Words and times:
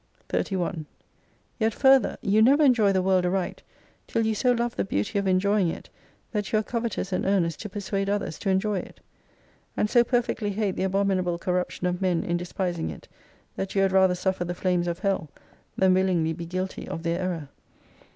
31. 0.29 0.87
Yet 1.59 1.75
further, 1.75 2.17
you 2.23 2.41
never 2.41 2.63
enjoy 2.63 2.91
the 2.91 3.03
world 3.03 3.23
aright, 3.23 3.61
till 4.07 4.25
you 4.25 4.33
so 4.33 4.51
love 4.51 4.75
the 4.75 4.83
beauty 4.83 5.19
of 5.19 5.27
enjoying 5.27 5.67
it 5.67 5.91
that 6.31 6.51
you 6.51 6.57
are 6.57 6.63
covetous 6.63 7.11
and 7.13 7.23
earnest 7.23 7.59
to 7.61 7.69
persuade 7.69 8.09
others 8.09 8.39
to 8.39 8.49
enjoy 8.49 8.79
it. 8.79 8.99
And 9.77 9.91
so 9.91 10.03
perfectly 10.03 10.49
hate 10.53 10.75
the 10.75 10.81
abominable 10.85 11.37
corruption 11.37 11.85
of 11.85 12.01
men 12.01 12.23
in 12.23 12.35
despising 12.35 12.89
it, 12.89 13.07
that 13.55 13.75
you 13.75 13.83
had 13.83 13.91
rather 13.91 14.15
suffer 14.15 14.43
the 14.43 14.55
flames 14.55 14.87
of 14.87 14.97
hell 14.97 15.29
than 15.77 15.93
willingly 15.93 16.33
be 16.33 16.47
guilty 16.47 16.87
of 16.87 17.03
their 17.03 17.19
error. 17.19 17.49